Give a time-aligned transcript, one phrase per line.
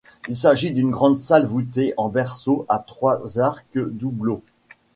[0.27, 4.41] Il s'agit d'une grande salle voûtée en berceau à trois arcs-doubleaux.